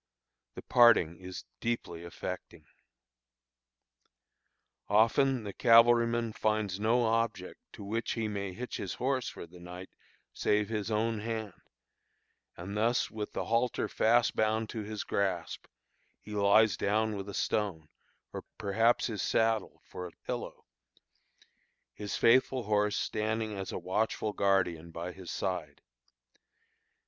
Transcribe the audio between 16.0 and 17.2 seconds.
he lies down